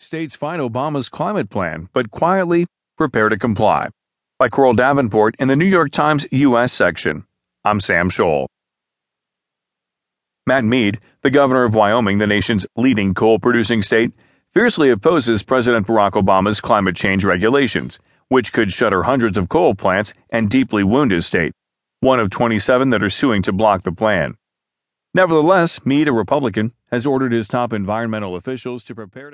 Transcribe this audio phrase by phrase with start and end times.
[0.00, 3.88] States fight Obama's climate plan, but quietly prepare to comply.
[4.38, 6.72] By Coral Davenport in the New York Times U.S.
[6.72, 7.24] section.
[7.64, 8.46] I'm Sam Scholl.
[10.46, 14.12] Matt Mead, the governor of Wyoming, the nation's leading coal producing state,
[14.54, 20.14] fiercely opposes President Barack Obama's climate change regulations, which could shutter hundreds of coal plants
[20.30, 21.52] and deeply wound his state,
[21.98, 24.36] one of 27 that are suing to block the plan.
[25.12, 29.26] Nevertheless, Mead, a Republican, has ordered his top environmental officials to prepare